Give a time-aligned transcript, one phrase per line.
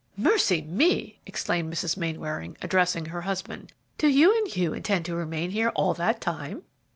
[0.17, 1.95] "Mercy me!" exclaimed Mrs.
[1.95, 6.63] Mainwaring, addressing her husband; "do you and Hugh intend to remain here all that time?"